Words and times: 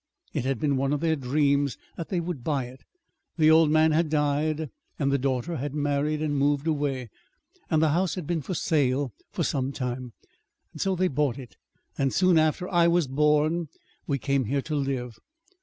It 0.33 0.45
had 0.45 0.57
been 0.57 0.77
one 0.77 0.93
of 0.93 0.99
their 0.99 1.15
dreams 1.15 1.77
that 1.95 2.09
they 2.09 2.19
would 2.19 2.43
buy 2.43 2.65
it. 2.65 2.81
The 3.37 3.51
old 3.51 3.69
man 3.69 3.91
had 3.91 4.09
died, 4.09 4.71
and 4.97 5.11
the 5.11 5.19
daughter 5.19 5.57
had 5.57 5.75
married 5.75 6.23
and 6.23 6.35
moved 6.35 6.65
away, 6.65 7.11
and 7.69 7.83
the 7.83 7.89
house 7.91 8.15
had 8.15 8.25
been 8.25 8.41
for 8.41 8.55
sale 8.55 9.13
for 9.29 9.43
some 9.43 9.71
time. 9.71 10.13
So 10.75 10.95
they 10.95 11.07
bought 11.07 11.37
it, 11.37 11.55
and 11.99 12.11
soon 12.11 12.39
after 12.39 12.67
I 12.67 12.87
was 12.87 13.05
born 13.07 13.67
we 14.07 14.17
came 14.17 14.45
here 14.45 14.63
to 14.63 14.75
live. 14.75 15.19